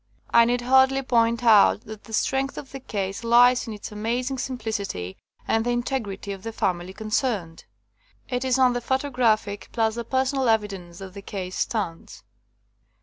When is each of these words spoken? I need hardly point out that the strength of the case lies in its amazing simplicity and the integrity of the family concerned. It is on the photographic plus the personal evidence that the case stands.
I 0.31 0.45
need 0.45 0.61
hardly 0.61 1.03
point 1.03 1.43
out 1.43 1.81
that 1.81 2.05
the 2.05 2.11
strength 2.13 2.57
of 2.57 2.71
the 2.71 2.79
case 2.79 3.23
lies 3.23 3.67
in 3.67 3.73
its 3.73 3.91
amazing 3.91 4.39
simplicity 4.39 5.15
and 5.47 5.63
the 5.63 5.69
integrity 5.69 6.31
of 6.31 6.41
the 6.41 6.51
family 6.51 6.91
concerned. 6.91 7.65
It 8.27 8.43
is 8.43 8.57
on 8.57 8.73
the 8.73 8.81
photographic 8.81 9.69
plus 9.71 9.93
the 9.93 10.03
personal 10.03 10.49
evidence 10.49 10.97
that 10.97 11.13
the 11.13 11.21
case 11.21 11.55
stands. 11.59 12.23